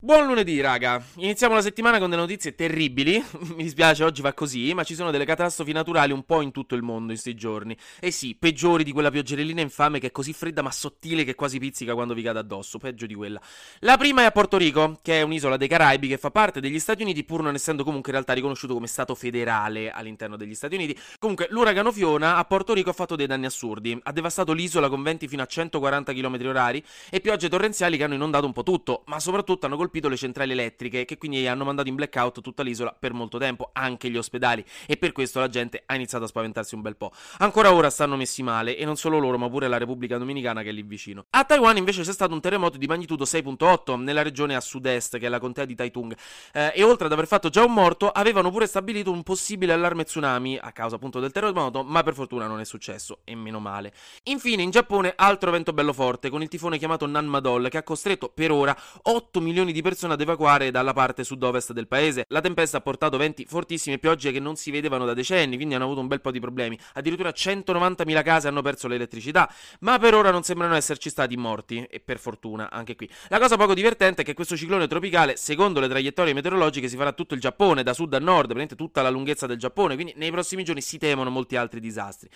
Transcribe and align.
Buon 0.00 0.26
lunedì, 0.26 0.60
raga. 0.60 1.02
Iniziamo 1.16 1.54
la 1.54 1.60
settimana 1.60 1.98
con 1.98 2.08
delle 2.08 2.22
notizie 2.22 2.54
terribili. 2.54 3.20
Mi 3.56 3.64
dispiace, 3.64 4.04
oggi 4.04 4.22
va 4.22 4.32
così, 4.32 4.72
ma 4.72 4.84
ci 4.84 4.94
sono 4.94 5.10
delle 5.10 5.24
catastrofi 5.24 5.72
naturali 5.72 6.12
un 6.12 6.22
po' 6.22 6.40
in 6.40 6.52
tutto 6.52 6.76
il 6.76 6.82
mondo 6.82 7.10
in 7.10 7.18
questi 7.18 7.34
giorni. 7.34 7.76
E 7.98 8.12
sì, 8.12 8.36
peggiori 8.36 8.84
di 8.84 8.92
quella 8.92 9.10
pioggerellina 9.10 9.60
infame 9.60 9.98
che 9.98 10.06
è 10.06 10.10
così 10.12 10.32
fredda 10.32 10.62
ma 10.62 10.70
sottile 10.70 11.24
che 11.24 11.34
quasi 11.34 11.58
pizzica 11.58 11.94
quando 11.94 12.14
vi 12.14 12.22
cade 12.22 12.38
addosso. 12.38 12.78
Peggio 12.78 13.06
di 13.06 13.14
quella. 13.16 13.40
La 13.80 13.96
prima 13.96 14.22
è 14.22 14.26
a 14.26 14.30
Porto 14.30 14.56
Rico, 14.56 15.00
che 15.02 15.18
è 15.18 15.22
un'isola 15.22 15.56
dei 15.56 15.66
Caraibi 15.66 16.06
che 16.06 16.16
fa 16.16 16.30
parte 16.30 16.60
degli 16.60 16.78
Stati 16.78 17.02
Uniti, 17.02 17.24
pur 17.24 17.42
non 17.42 17.56
essendo 17.56 17.82
comunque 17.82 18.10
in 18.10 18.14
realtà 18.18 18.34
riconosciuto 18.34 18.74
come 18.74 18.86
stato 18.86 19.16
federale 19.16 19.90
all'interno 19.90 20.36
degli 20.36 20.54
Stati 20.54 20.76
Uniti. 20.76 20.96
Comunque, 21.18 21.48
l'uragano 21.50 21.90
Fiona 21.90 22.36
a 22.36 22.44
Porto 22.44 22.72
Rico 22.72 22.90
ha 22.90 22.94
fatto 22.94 23.16
dei 23.16 23.26
danni 23.26 23.46
assurdi. 23.46 23.98
Ha 24.00 24.12
devastato 24.12 24.52
l'isola 24.52 24.88
con 24.88 25.02
venti 25.02 25.26
fino 25.26 25.42
a 25.42 25.46
140 25.46 26.12
km/h 26.12 26.82
e 27.10 27.20
piogge 27.20 27.48
torrenziali 27.48 27.96
che 27.96 28.04
hanno 28.04 28.14
inondato 28.14 28.46
un 28.46 28.52
po' 28.52 28.62
tutto, 28.62 29.02
ma 29.06 29.18
soprattutto 29.18 29.66
hanno 29.66 29.74
colpito 29.74 29.86
le 29.90 30.16
centrali 30.16 30.52
elettriche 30.52 31.04
che 31.04 31.18
quindi 31.18 31.46
hanno 31.46 31.64
mandato 31.64 31.88
in 31.88 31.94
blackout 31.94 32.40
tutta 32.40 32.62
l'isola 32.62 32.94
per 32.98 33.12
molto 33.12 33.38
tempo, 33.38 33.70
anche 33.72 34.10
gli 34.10 34.16
ospedali 34.16 34.64
e 34.86 34.96
per 34.96 35.12
questo 35.12 35.40
la 35.40 35.48
gente 35.48 35.82
ha 35.86 35.94
iniziato 35.94 36.24
a 36.24 36.26
spaventarsi 36.28 36.74
un 36.74 36.82
bel 36.82 36.96
po'. 36.96 37.12
Ancora 37.38 37.72
ora 37.72 37.90
stanno 37.90 38.16
messi 38.16 38.42
male 38.42 38.76
e 38.76 38.84
non 38.84 38.96
solo 38.96 39.18
loro 39.18 39.38
ma 39.38 39.48
pure 39.48 39.68
la 39.68 39.78
Repubblica 39.78 40.18
Dominicana 40.18 40.62
che 40.62 40.70
è 40.70 40.72
lì 40.72 40.82
vicino. 40.82 41.26
A 41.30 41.44
Taiwan 41.44 41.76
invece 41.76 42.02
c'è 42.02 42.12
stato 42.12 42.34
un 42.34 42.40
terremoto 42.40 42.78
di 42.78 42.86
magnitudo 42.86 43.24
6.8 43.24 44.00
nella 44.00 44.22
regione 44.22 44.54
a 44.54 44.60
sud-est 44.60 45.18
che 45.18 45.26
è 45.26 45.28
la 45.28 45.38
contea 45.38 45.64
di 45.64 45.74
Taitung 45.74 46.16
eh, 46.52 46.72
e 46.74 46.82
oltre 46.82 47.06
ad 47.06 47.12
aver 47.12 47.26
fatto 47.26 47.48
già 47.48 47.64
un 47.64 47.72
morto 47.72 48.10
avevano 48.10 48.50
pure 48.50 48.66
stabilito 48.66 49.10
un 49.10 49.22
possibile 49.22 49.72
allarme 49.72 50.04
tsunami 50.04 50.58
a 50.60 50.72
causa 50.72 50.96
appunto 50.96 51.20
del 51.20 51.32
terremoto 51.32 51.82
ma 51.82 52.02
per 52.02 52.14
fortuna 52.14 52.46
non 52.46 52.60
è 52.60 52.64
successo 52.64 53.20
e 53.24 53.34
meno 53.34 53.58
male. 53.58 53.92
Infine 54.24 54.62
in 54.62 54.70
Giappone 54.70 55.12
altro 55.16 55.50
vento 55.50 55.72
bello 55.72 55.92
forte 55.92 56.30
con 56.30 56.42
il 56.42 56.48
tifone 56.48 56.78
chiamato 56.78 57.06
Nanmadol 57.06 57.68
che 57.68 57.78
ha 57.78 57.82
costretto 57.82 58.30
per 58.32 58.50
ora 58.50 58.76
8 59.02 59.40
milioni 59.40 59.72
di 59.72 59.77
persone 59.82 60.14
ad 60.14 60.20
evacuare 60.20 60.70
dalla 60.70 60.92
parte 60.92 61.24
sud-ovest 61.24 61.72
del 61.72 61.88
paese. 61.88 62.24
La 62.28 62.40
tempesta 62.40 62.78
ha 62.78 62.80
portato 62.80 63.16
venti 63.16 63.44
fortissimi 63.46 63.96
e 63.96 63.98
piogge 63.98 64.32
che 64.32 64.40
non 64.40 64.56
si 64.56 64.70
vedevano 64.70 65.04
da 65.04 65.14
decenni, 65.14 65.56
quindi 65.56 65.74
hanno 65.74 65.84
avuto 65.84 66.00
un 66.00 66.06
bel 66.06 66.20
po' 66.20 66.30
di 66.30 66.40
problemi. 66.40 66.78
Addirittura 66.94 67.30
190.000 67.30 68.22
case 68.22 68.48
hanno 68.48 68.62
perso 68.62 68.88
l'elettricità, 68.88 69.52
ma 69.80 69.98
per 69.98 70.14
ora 70.14 70.30
non 70.30 70.42
sembrano 70.42 70.74
esserci 70.74 71.10
stati 71.10 71.36
morti, 71.36 71.86
e 71.90 72.00
per 72.00 72.18
fortuna 72.18 72.70
anche 72.70 72.96
qui. 72.96 73.08
La 73.28 73.38
cosa 73.38 73.56
poco 73.56 73.74
divertente 73.74 74.22
è 74.22 74.24
che 74.24 74.34
questo 74.34 74.56
ciclone 74.56 74.86
tropicale, 74.86 75.36
secondo 75.36 75.80
le 75.80 75.88
traiettorie 75.88 76.32
meteorologiche, 76.32 76.88
si 76.88 76.96
farà 76.96 77.12
tutto 77.12 77.34
il 77.34 77.40
Giappone, 77.40 77.82
da 77.82 77.92
sud 77.92 78.14
a 78.14 78.18
nord, 78.18 78.46
praticamente 78.46 78.76
tutta 78.76 79.02
la 79.02 79.10
lunghezza 79.10 79.46
del 79.46 79.58
Giappone, 79.58 79.94
quindi 79.94 80.14
nei 80.16 80.30
prossimi 80.30 80.64
giorni 80.64 80.80
si 80.80 80.98
temono 80.98 81.30
molti 81.30 81.56
altri 81.56 81.80
disastri. 81.80 82.28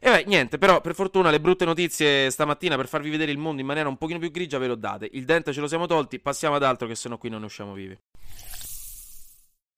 E 0.00 0.10
beh, 0.10 0.24
niente, 0.26 0.58
però 0.58 0.80
per 0.80 0.94
fortuna 0.94 1.30
le 1.30 1.40
brutte 1.40 1.64
notizie 1.64 2.30
stamattina 2.30 2.76
per 2.76 2.86
farvi 2.86 3.10
vedere 3.10 3.32
il 3.32 3.38
mondo 3.38 3.60
in 3.60 3.66
maniera 3.66 3.88
un 3.88 3.96
pochino 3.96 4.18
più 4.18 4.30
grigia 4.30 4.58
ve 4.58 4.66
le 4.66 4.72
ho 4.72 4.76
date. 4.76 5.08
Il 5.12 5.24
dente 5.24 5.52
ce 5.52 5.60
lo 5.60 5.66
siamo 5.66 5.86
tolti, 5.86 6.20
passiamo 6.20 6.54
ad 6.54 6.62
altro 6.62 6.86
che 6.86 6.94
se 6.94 7.08
no 7.08 7.18
qui 7.18 7.28
non 7.28 7.40
ne 7.40 7.46
usciamo 7.46 7.72
vivi. 7.72 7.98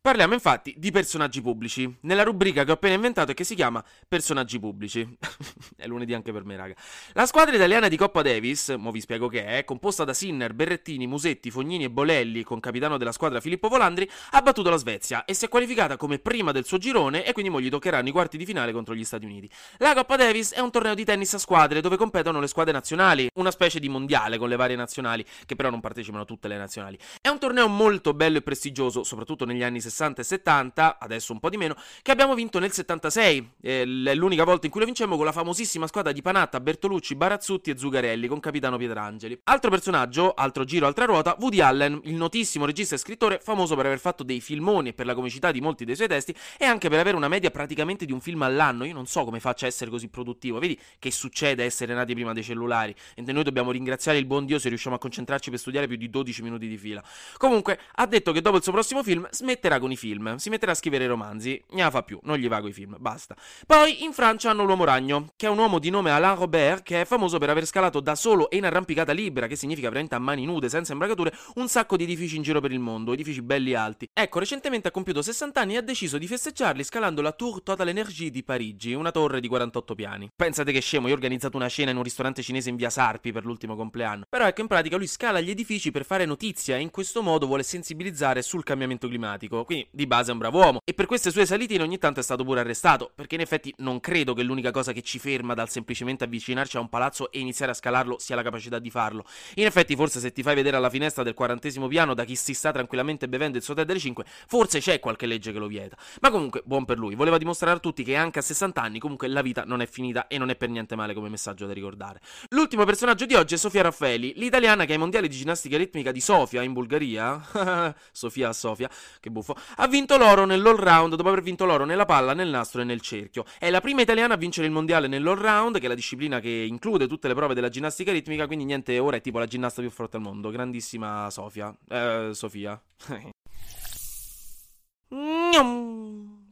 Parliamo 0.03 0.33
infatti 0.33 0.75
di 0.79 0.91
personaggi 0.91 1.43
pubblici, 1.43 1.99
nella 2.05 2.23
rubrica 2.23 2.65
che 2.65 2.71
ho 2.71 2.75
appena 2.75 2.95
inventato 2.95 3.33
e 3.33 3.35
che 3.35 3.45
si 3.45 3.55
chiama 3.55 3.85
Personaggi 4.09 4.59
pubblici. 4.59 5.07
è 5.77 5.87
lunedì 5.87 6.15
anche 6.15 6.33
per 6.33 6.43
me, 6.43 6.57
raga. 6.57 6.75
La 7.13 7.27
squadra 7.27 7.55
italiana 7.55 7.87
di 7.87 7.99
Coppa 7.99 8.23
Davis, 8.23 8.71
mo 8.79 8.93
vi 8.93 9.03
spiego 9.03 9.29
che 9.29 9.45
è, 9.45 9.65
composta 9.65 10.05
da 10.05 10.15
Sinner, 10.15 10.55
Berrettini, 10.55 11.07
Musetti, 11.07 11.51
Fognini 11.51 11.85
e 11.85 11.91
Bolelli, 11.91 12.43
con 12.45 12.61
capitano 12.61 12.97
della 12.97 13.13
squadra 13.13 13.43
Filippo 13.43 13.69
Volandri, 13.69 14.09
ha 14.31 14.41
battuto 14.41 14.71
la 14.71 14.79
Svezia 14.79 15.27
e 15.27 15.35
si 15.35 15.45
è 15.45 15.49
qualificata 15.51 15.99
come 15.99 16.19
prima 16.19 16.51
del 16.51 16.65
suo 16.65 16.79
girone 16.79 17.23
e 17.23 17.35
quindi 17.35 17.51
mo 17.51 17.61
gli 17.61 17.69
toccheranno 17.69 18.09
i 18.09 18.13
quarti 18.13 18.39
di 18.39 18.47
finale 18.47 18.73
contro 18.73 18.95
gli 18.95 19.05
Stati 19.05 19.27
Uniti. 19.27 19.51
La 19.77 19.93
Coppa 19.93 20.17
Davis 20.17 20.55
è 20.55 20.61
un 20.61 20.71
torneo 20.71 20.95
di 20.95 21.05
tennis 21.05 21.35
a 21.35 21.39
squadre 21.39 21.83
dove 21.83 21.99
competono 21.99 22.41
le 22.41 22.47
squadre 22.47 22.73
nazionali, 22.73 23.29
una 23.35 23.51
specie 23.51 23.79
di 23.79 23.91
mondiale 23.91 24.39
con 24.39 24.49
le 24.49 24.57
varie 24.57 24.77
nazionali, 24.77 25.27
che 25.45 25.57
però 25.57 25.69
non 25.69 25.81
partecipano 25.81 26.25
tutte 26.25 26.49
le 26.49 26.57
nazionali. 26.57 26.99
È 27.21 27.29
un 27.29 27.39
torneo 27.39 27.69
molto 27.69 28.15
bello 28.15 28.39
e 28.39 28.43
prestigioso, 28.43 29.05
soprattutto 29.05 29.45
negli 29.45 29.63
anni 29.63 29.79
60 29.79 29.90
60 29.91 30.21
e 30.21 30.25
70, 30.25 30.99
adesso 30.99 31.33
un 31.33 31.41
po' 31.41 31.51
di 31.51 31.57
meno, 31.57 31.77
che 32.03 32.11
abbiamo 32.11 32.35
vinto 32.35 32.59
nel 32.59 32.73
76. 32.73 33.53
È 33.61 33.85
l'unica 33.85 34.45
volta 34.45 34.67
in 34.67 34.73
cui 34.73 34.81
lo 34.81 34.87
vincemmo 34.87 35.17
con 35.17 35.25
la 35.25 35.33
famosissima 35.33 35.87
squadra 35.87 36.13
di 36.13 36.23
Panatta, 36.23 36.61
Bertolucci, 36.61 37.15
Barazzutti 37.15 37.71
e 37.71 37.77
Zugarelli, 37.77 38.29
con 38.29 38.41
capitano 38.41 38.77
Pietrangeli. 38.77 39.41
Altro 39.45 39.71
personaggio, 39.71 40.33
altro 40.33 40.65
giro, 40.65 40.87
altra 40.87 41.05
ruota, 41.05 41.37
Woody 41.39 41.61
Allen, 41.61 42.01
il 42.05 42.15
notissimo 42.15 42.65
regista 42.65 42.95
e 42.95 42.99
scrittore, 42.99 43.41
famoso 43.43 43.75
per 43.77 43.87
aver 43.87 43.99
fatto 43.99 44.23
dei 44.23 44.41
filmoni 44.41 44.91
e 44.91 44.93
per 44.93 45.07
la 45.07 45.15
comicità 45.15 45.51
di 45.51 45.61
molti 45.61 45.85
dei 45.85 45.97
suoi 45.97 46.09
testi, 46.09 46.35
e 46.57 46.65
anche 46.65 46.89
per 46.89 47.01
avere 47.01 47.17
una 47.17 47.29
media 47.29 47.51
praticamente 47.51 48.07
di 48.07 48.13
un 48.13 48.21
film 48.21 48.43
all'anno. 48.43 48.85
Io 48.85 48.95
non 48.95 49.07
so 49.07 49.25
come 49.25 49.41
faccia 49.41 49.65
a 49.65 49.69
essere 49.69 49.91
così 49.91 50.09
produttivo. 50.09 50.59
Vedi 50.59 50.79
che 50.99 51.11
succede 51.11 51.65
essere 51.65 51.95
nati 51.95 52.15
prima 52.15 52.33
dei 52.33 52.45
cellulari. 52.45 52.95
E 53.15 53.23
noi 53.33 53.43
dobbiamo 53.43 53.73
ringraziare 53.73 54.19
il 54.19 54.27
buon 54.27 54.47
Dio 54.47 54.59
se 54.59 54.69
riusciamo 54.69 54.95
a 54.95 54.99
concentrarci 54.99 55.51
per 55.51 55.59
studiare 55.59 55.87
più 55.87 55.97
di 55.97 56.09
12 56.09 56.43
minuti 56.43 56.69
di 56.69 56.77
fila. 56.77 57.03
Comunque, 57.37 57.81
ha 57.95 58.07
detto 58.07 58.31
che 58.33 58.41
dopo 58.41 58.57
il 58.57 58.63
suo 58.63 58.73
prossimo 58.73 59.03
film 59.03 59.27
smetterà 59.31 59.79
con 59.81 59.91
i 59.91 59.97
film 59.97 60.37
si 60.37 60.51
metterà 60.51 60.73
a 60.73 60.77
scrivere 60.77 61.07
romanzi, 61.09 61.61
ne 61.71 61.91
fa 61.91 62.03
più, 62.03 62.21
non 62.23 62.37
gli 62.37 62.49
va 62.49 62.59
i 62.59 62.73
film, 62.73 62.97
basta. 62.99 63.35
Poi 63.67 64.05
in 64.05 64.13
Francia 64.13 64.51
hanno 64.51 64.65
l'uomo 64.65 64.85
ragno, 64.85 65.33
che 65.37 65.47
è 65.47 65.49
un 65.49 65.59
uomo 65.59 65.79
di 65.79 65.91
nome 65.91 66.11
Alain 66.11 66.37
Robert, 66.37 66.83
che 66.83 67.01
è 67.01 67.05
famoso 67.05 67.39
per 67.39 67.51
aver 67.51 67.67
scalato 67.67 68.01
da 68.01 68.15
solo 68.15 68.51
e 68.51 68.57
in 68.59 68.65
arrampicata 68.65 69.13
libera, 69.13 69.47
che 69.47 69.57
significa 69.57 69.89
veramente 69.89 70.15
a 70.15 70.19
mani 70.19 70.45
nude, 70.45 70.69
senza 70.69 70.93
imbragature, 70.93 71.35
un 71.55 71.69
sacco 71.69 71.97
di 71.97 72.05
edifici 72.05 72.37
in 72.37 72.43
giro 72.43 72.61
per 72.61 72.73
il 72.73 72.79
mondo, 72.79 73.13
edifici 73.13 73.43
belli 73.43 73.75
alti. 73.75 74.09
Ecco, 74.13 74.39
recentemente 74.39 74.89
ha 74.89 74.91
compiuto 74.91 75.23
60 75.23 75.61
anni 75.61 75.75
e 75.75 75.79
ha 75.79 75.83
deciso 75.83 76.19
di 76.19 76.27
festeggiarli 76.27 76.85
scalando 76.85 77.23
la 77.23 77.33
Tour 77.33 77.63
Total 77.63 77.89
Energy 77.89 78.31
di 78.31 78.43
Parigi, 78.45 78.93
una 78.93 79.11
torre 79.11 79.41
di 79.41 79.49
48 79.49 79.95
piani. 79.95 80.31
Pensate 80.35 80.73
che 80.73 80.81
scemo, 80.81 81.07
io 81.07 81.15
ho 81.15 81.17
organizzato 81.17 81.57
una 81.57 81.69
cena 81.69 81.91
in 81.91 81.97
un 81.97 82.03
ristorante 82.03 82.43
cinese 82.43 82.69
in 82.69 82.77
via 82.77 82.91
Sarpi 82.91 83.33
per 83.33 83.45
l'ultimo 83.45 83.77
compleanno. 83.77 84.25
Però 84.29 84.47
ecco, 84.47 84.61
in 84.61 84.67
pratica 84.67 84.97
lui 84.97 85.07
scala 85.07 85.41
gli 85.41 85.51
edifici 85.51 85.91
per 85.91 86.05
fare 86.05 86.27
notizia 86.27 86.77
e 86.77 86.81
in 86.81 86.91
questo 86.91 87.23
modo 87.23 87.47
vuole 87.47 87.63
sensibilizzare 87.63 88.43
sul 88.43 88.65
cambiamento 88.65 89.09
climatico. 89.09 89.65
Quindi 89.71 89.87
di 89.93 90.09
base 90.09 90.31
è 90.31 90.33
un 90.33 90.39
bravo 90.39 90.59
uomo. 90.59 90.81
E 90.85 90.95
per 90.95 91.07
queste 91.07 91.31
sue 91.31 91.47
salitine 91.47 91.85
ogni 91.85 91.97
tanto 91.97 92.19
è 92.19 92.25
stato 92.25 92.43
pure 92.43 92.59
arrestato, 92.59 93.13
perché 93.15 93.37
in 93.37 93.41
effetti 93.41 93.73
non 93.77 94.01
credo 94.01 94.35
che 94.35 94.43
l'unica 94.43 94.73
cosa 94.73 94.91
che 94.91 95.01
ci 95.01 95.21
ferma 95.21 95.55
dal 95.55 95.71
semplicemente 95.71 96.25
avvicinarci 96.25 96.77
a 96.77 96.81
un 96.81 96.89
palazzo 96.89 97.31
e 97.31 97.39
iniziare 97.39 97.71
a 97.71 97.75
scalarlo 97.77 98.19
sia 98.19 98.35
la 98.35 98.43
capacità 98.43 98.81
di 98.81 98.91
farlo. 98.91 99.25
In 99.55 99.67
effetti 99.67 99.95
forse 99.95 100.19
se 100.19 100.33
ti 100.33 100.43
fai 100.43 100.57
vedere 100.57 100.77
alla 100.77 100.91
finestra 100.91 101.23
del 101.23 101.35
quarantesimo 101.35 101.87
piano 101.87 102.15
da 102.15 102.25
chi 102.25 102.35
si 102.35 102.53
sta 102.53 102.73
tranquillamente 102.73 103.29
bevendo 103.29 103.59
il 103.59 103.63
suo 103.63 103.75
tè 103.75 103.85
delle 103.85 104.01
5, 104.01 104.25
forse 104.49 104.81
c'è 104.81 104.99
qualche 104.99 105.27
legge 105.27 105.53
che 105.53 105.61
lo 105.61 105.69
vieta. 105.69 105.97
Ma 106.21 106.33
comunque, 106.33 106.63
buon 106.65 106.85
per 106.85 106.99
lui, 106.99 107.15
voleva 107.15 107.39
dimostrare 107.39 107.77
a 107.77 107.79
tutti 107.79 108.03
che 108.03 108.17
anche 108.17 108.41
a 108.41 108.43
60 108.43 108.83
anni 108.83 108.99
comunque 108.99 109.29
la 109.29 109.41
vita 109.41 109.63
non 109.65 109.83
è 109.83 109.87
finita 109.87 110.27
e 110.27 110.37
non 110.37 110.51
è 110.51 110.57
per 110.57 110.69
niente 110.69 110.97
male 110.97 111.15
come 111.15 111.29
messaggio 111.29 111.67
da 111.67 111.73
ricordare. 111.73 112.21
L'ultimo 112.49 112.85
personaggio 112.85 113.25
di 113.25 113.35
oggi 113.35 113.55
è 113.55 113.57
Sofia 113.57 113.83
Raffaeli, 113.83 114.33
l'italiana 114.35 114.85
che 114.85 114.95
ai 114.95 114.99
mondiali 114.99 115.29
di 115.29 115.37
ginnastica 115.37 115.77
ritmica 115.77 116.11
di 116.11 116.21
Sofia 116.21 116.61
in 116.63 116.73
Bulgaria, 116.73 117.95
Sofia 118.11 118.53
Sofia, 118.53 118.91
che 119.21 119.31
buffo, 119.31 119.59
ha 119.77 119.87
vinto 119.87 120.17
l'oro 120.17 120.45
nell'all 120.45 120.77
round 120.77 121.15
dopo 121.15 121.29
aver 121.29 121.43
vinto 121.43 121.65
l'oro 121.65 121.85
nella 121.85 122.05
palla, 122.05 122.35
nel 122.35 122.49
nastro 122.49 122.81
e 122.83 122.85
nel 122.85 123.01
cerchio. 123.01 123.45
È 123.59 123.71
la 123.71 123.81
prima 123.81 124.03
italiana 124.03 124.35
a 124.35 124.37
vincere 124.37 124.67
il 124.67 124.73
mondiale 124.73 125.07
nell'all 125.07 125.39
round, 125.39 125.79
che 125.79 125.87
è 125.87 125.89
la 125.89 125.95
disciplina 125.95 126.41
che 126.41 126.49
include 126.69 127.07
tutte 127.07 127.29
le 127.29 127.35
prove 127.35 127.55
della 127.55 127.69
ginnastica 127.69 128.13
ritmica, 128.13 128.47
quindi 128.47 128.65
niente, 128.65 128.99
ora 128.99 129.17
è 129.17 129.21
tipo 129.21 129.39
la 129.39 129.47
ginnasta 129.47 129.81
più 129.81 129.91
forte 129.91 130.17
al 130.17 130.23
mondo. 130.23 130.51
Grandissima 130.51 131.29
Sofia. 131.31 131.75
Eh, 131.89 132.31
Sofia. 132.33 132.81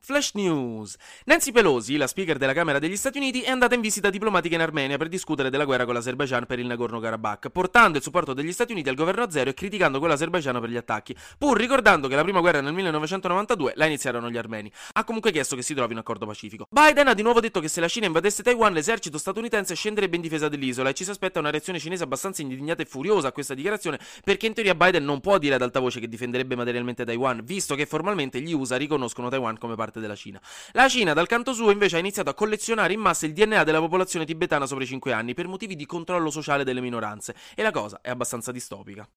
Flash 0.08 0.32
News. 0.32 0.96
Nancy 1.26 1.52
Pelosi, 1.52 1.98
la 1.98 2.06
speaker 2.06 2.38
della 2.38 2.54
Camera 2.54 2.78
degli 2.78 2.96
Stati 2.96 3.18
Uniti, 3.18 3.42
è 3.42 3.50
andata 3.50 3.74
in 3.74 3.82
visita 3.82 4.08
diplomatica 4.08 4.54
in 4.54 4.62
Armenia 4.62 4.96
per 4.96 5.08
discutere 5.08 5.50
della 5.50 5.66
guerra 5.66 5.84
con 5.84 5.92
l'Azerbaijan 5.92 6.46
per 6.46 6.58
il 6.58 6.64
Nagorno-Karabakh, 6.64 7.50
portando 7.50 7.98
il 7.98 8.02
supporto 8.02 8.32
degli 8.32 8.50
Stati 8.50 8.72
Uniti 8.72 8.88
al 8.88 8.94
governo 8.94 9.24
azero 9.24 9.50
e 9.50 9.52
criticando 9.52 9.98
quello 9.98 10.14
azerbaigiano 10.14 10.60
per 10.60 10.70
gli 10.70 10.78
attacchi, 10.78 11.14
pur 11.36 11.58
ricordando 11.58 12.08
che 12.08 12.14
la 12.14 12.22
prima 12.22 12.40
guerra 12.40 12.62
nel 12.62 12.72
1992 12.72 13.74
la 13.76 13.84
iniziarono 13.84 14.30
gli 14.30 14.38
armeni. 14.38 14.72
Ha 14.94 15.04
comunque 15.04 15.30
chiesto 15.30 15.56
che 15.56 15.60
si 15.60 15.74
trovi 15.74 15.92
un 15.92 15.98
accordo 15.98 16.24
pacifico. 16.24 16.66
Biden 16.70 17.08
ha 17.08 17.12
di 17.12 17.20
nuovo 17.20 17.40
detto 17.40 17.60
che 17.60 17.68
se 17.68 17.82
la 17.82 17.88
Cina 17.88 18.06
invadesse 18.06 18.42
Taiwan, 18.42 18.72
l'esercito 18.72 19.18
statunitense 19.18 19.74
scenderebbe 19.74 20.16
in 20.16 20.22
difesa 20.22 20.48
dell'isola 20.48 20.88
e 20.88 20.94
ci 20.94 21.04
si 21.04 21.10
aspetta 21.10 21.38
una 21.38 21.50
reazione 21.50 21.78
cinese 21.78 22.04
abbastanza 22.04 22.40
indignata 22.40 22.80
e 22.80 22.86
furiosa 22.86 23.28
a 23.28 23.32
questa 23.32 23.52
dichiarazione, 23.52 24.00
perché 24.24 24.46
in 24.46 24.54
teoria 24.54 24.74
Biden 24.74 25.04
non 25.04 25.20
può 25.20 25.36
dire 25.36 25.56
ad 25.56 25.60
alta 25.60 25.80
voce 25.80 26.00
che 26.00 26.08
difenderebbe 26.08 26.56
materialmente 26.56 27.04
Taiwan, 27.04 27.42
visto 27.44 27.74
che 27.74 27.84
formalmente 27.84 28.40
gli 28.40 28.54
USA 28.54 28.76
riconoscono 28.76 29.28
Taiwan 29.28 29.58
come 29.58 29.74
parte 29.74 29.96
della 30.00 30.14
Cina. 30.14 30.40
La 30.72 30.88
Cina, 30.88 31.12
dal 31.12 31.26
canto 31.26 31.52
suo, 31.52 31.70
invece 31.70 31.96
ha 31.96 32.00
iniziato 32.00 32.30
a 32.30 32.34
collezionare 32.34 32.92
in 32.92 33.00
massa 33.00 33.26
il 33.26 33.32
DNA 33.32 33.64
della 33.64 33.80
popolazione 33.80 34.24
tibetana 34.24 34.66
sopra 34.66 34.84
i 34.84 34.86
5 34.86 35.12
anni 35.12 35.34
per 35.34 35.46
motivi 35.46 35.76
di 35.76 35.86
controllo 35.86 36.30
sociale 36.30 36.64
delle 36.64 36.80
minoranze, 36.80 37.34
e 37.54 37.62
la 37.62 37.70
cosa 37.70 38.00
è 38.02 38.10
abbastanza 38.10 38.52
distopica. 38.52 39.08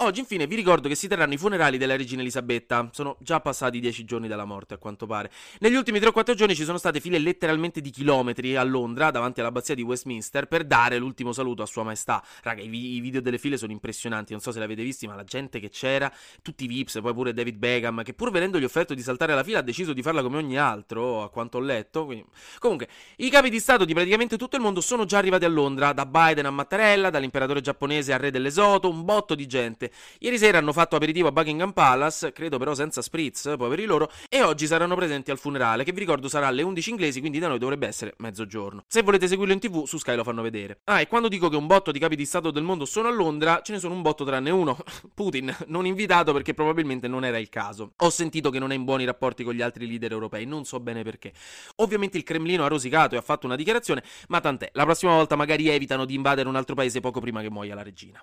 Oggi 0.00 0.20
infine 0.20 0.46
vi 0.46 0.54
ricordo 0.54 0.86
che 0.86 0.94
si 0.94 1.08
terranno 1.08 1.32
i 1.32 1.36
funerali 1.36 1.76
della 1.76 1.96
regina 1.96 2.20
Elisabetta. 2.20 2.88
Sono 2.92 3.16
già 3.18 3.40
passati 3.40 3.80
dieci 3.80 4.04
giorni 4.04 4.28
dalla 4.28 4.44
morte, 4.44 4.74
a 4.74 4.76
quanto 4.76 5.06
pare. 5.06 5.28
Negli 5.58 5.74
ultimi 5.74 5.98
3 5.98 6.10
o 6.10 6.12
4 6.12 6.34
giorni 6.34 6.54
ci 6.54 6.62
sono 6.62 6.78
state 6.78 7.00
file 7.00 7.18
letteralmente 7.18 7.80
di 7.80 7.90
chilometri 7.90 8.54
a 8.54 8.62
Londra, 8.62 9.10
davanti 9.10 9.40
all'abbazia 9.40 9.74
di 9.74 9.82
Westminster, 9.82 10.46
per 10.46 10.64
dare 10.64 10.98
l'ultimo 10.98 11.32
saluto 11.32 11.62
a 11.62 11.66
Sua 11.66 11.82
Maestà. 11.82 12.22
Raga, 12.44 12.62
i, 12.62 12.68
vi- 12.68 12.94
i 12.94 13.00
video 13.00 13.20
delle 13.20 13.38
file 13.38 13.56
sono 13.56 13.72
impressionanti, 13.72 14.30
non 14.30 14.40
so 14.40 14.52
se 14.52 14.60
l'avete 14.60 14.84
visti, 14.84 15.08
ma 15.08 15.16
la 15.16 15.24
gente 15.24 15.58
che 15.58 15.68
c'era, 15.68 16.12
tutti 16.42 16.62
i 16.62 16.68
Vips, 16.68 17.00
poi 17.02 17.12
pure 17.12 17.32
David 17.32 17.56
Beckham, 17.56 18.04
che 18.04 18.14
pur 18.14 18.30
vedendogli 18.30 18.62
offerto 18.62 18.94
di 18.94 19.02
saltare 19.02 19.34
la 19.34 19.42
fila 19.42 19.58
ha 19.58 19.62
deciso 19.62 19.92
di 19.92 20.02
farla 20.02 20.22
come 20.22 20.36
ogni 20.36 20.56
altro, 20.56 21.24
a 21.24 21.28
quanto 21.28 21.58
ho 21.58 21.60
letto. 21.60 22.04
Quindi... 22.04 22.24
Comunque, 22.60 22.88
i 23.16 23.30
capi 23.30 23.50
di 23.50 23.58
Stato 23.58 23.84
di 23.84 23.94
praticamente 23.94 24.36
tutto 24.36 24.54
il 24.54 24.62
mondo 24.62 24.80
sono 24.80 25.06
già 25.06 25.18
arrivati 25.18 25.44
a 25.44 25.48
Londra, 25.48 25.92
da 25.92 26.06
Biden 26.06 26.46
a 26.46 26.50
Mattarella, 26.50 27.10
dall'imperatore 27.10 27.60
giapponese 27.60 28.12
al 28.12 28.20
re 28.20 28.30
dell'Esoto, 28.30 28.88
un 28.88 29.04
botto 29.04 29.34
di 29.34 29.46
gente. 29.48 29.86
Ieri 30.18 30.38
sera 30.38 30.58
hanno 30.58 30.72
fatto 30.72 30.96
aperitivo 30.96 31.28
a 31.28 31.32
Buckingham 31.32 31.72
Palace, 31.72 32.32
credo 32.32 32.58
però 32.58 32.74
senza 32.74 33.02
spritz, 33.02 33.54
poveri 33.56 33.84
loro, 33.84 34.10
e 34.28 34.42
oggi 34.42 34.66
saranno 34.66 34.94
presenti 34.94 35.30
al 35.30 35.38
funerale, 35.38 35.84
che 35.84 35.92
vi 35.92 36.00
ricordo 36.00 36.28
sarà 36.28 36.46
alle 36.46 36.62
11 36.62 36.90
inglesi, 36.90 37.20
quindi 37.20 37.38
da 37.38 37.48
noi 37.48 37.58
dovrebbe 37.58 37.86
essere 37.86 38.14
mezzogiorno. 38.18 38.84
Se 38.86 39.02
volete 39.02 39.28
seguirlo 39.28 39.52
in 39.52 39.60
tv, 39.60 39.84
su 39.84 39.98
Sky 39.98 40.16
lo 40.16 40.24
fanno 40.24 40.42
vedere. 40.42 40.80
Ah, 40.84 41.00
e 41.00 41.06
quando 41.06 41.28
dico 41.28 41.48
che 41.48 41.56
un 41.56 41.66
botto 41.66 41.90
di 41.92 41.98
capi 41.98 42.16
di 42.16 42.24
Stato 42.24 42.50
del 42.50 42.62
mondo 42.62 42.84
sono 42.84 43.08
a 43.08 43.12
Londra, 43.12 43.60
ce 43.62 43.72
ne 43.72 43.78
sono 43.78 43.94
un 43.94 44.02
botto 44.02 44.24
tranne 44.24 44.50
uno, 44.50 44.76
Putin, 45.14 45.54
non 45.66 45.86
invitato 45.86 46.32
perché 46.32 46.54
probabilmente 46.54 47.08
non 47.08 47.24
era 47.24 47.38
il 47.38 47.48
caso. 47.48 47.92
Ho 47.96 48.10
sentito 48.10 48.50
che 48.50 48.58
non 48.58 48.72
è 48.72 48.74
in 48.74 48.84
buoni 48.84 49.04
rapporti 49.04 49.44
con 49.44 49.54
gli 49.54 49.62
altri 49.62 49.86
leader 49.86 50.12
europei, 50.12 50.46
non 50.46 50.64
so 50.64 50.80
bene 50.80 51.02
perché. 51.02 51.32
Ovviamente 51.76 52.16
il 52.16 52.24
Cremlino 52.24 52.64
ha 52.64 52.68
rosicato 52.68 53.14
e 53.14 53.18
ha 53.18 53.22
fatto 53.22 53.46
una 53.46 53.56
dichiarazione, 53.56 54.02
ma 54.28 54.40
tant'è, 54.40 54.70
la 54.72 54.84
prossima 54.84 55.12
volta 55.12 55.36
magari 55.36 55.68
evitano 55.68 56.04
di 56.04 56.14
invadere 56.14 56.48
un 56.48 56.56
altro 56.56 56.74
paese 56.74 57.00
poco 57.00 57.20
prima 57.20 57.40
che 57.40 57.50
muoia 57.50 57.74
la 57.74 57.82
regina. 57.82 58.22